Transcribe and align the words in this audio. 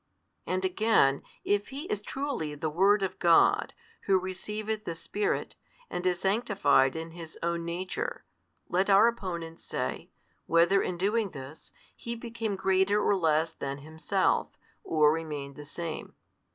And 0.47 0.65
again, 0.65 1.21
if 1.43 1.67
He 1.67 1.83
is 1.83 2.01
truly 2.01 2.55
the 2.55 2.71
Word 2.71 3.03
of 3.03 3.19
God, 3.19 3.75
Who 4.07 4.17
receiveth 4.17 4.83
the 4.83 4.95
Spirit, 4.95 5.53
and 5.91 6.03
is 6.07 6.19
sanctified 6.21 6.95
in 6.95 7.11
His 7.11 7.37
Own 7.43 7.65
Nature, 7.65 8.23
let 8.67 8.89
our 8.89 9.07
opponents 9.07 9.63
say, 9.63 10.09
whether 10.47 10.81
in 10.81 10.97
doing 10.97 11.29
this, 11.29 11.71
He 11.95 12.15
became 12.15 12.55
greater 12.55 12.99
or 12.99 13.15
less 13.15 13.51
than 13.51 13.77
Himself, 13.77 14.49
or 14.83 15.11
remained 15.13 15.55
the 15.55 15.65
Same. 15.65 16.15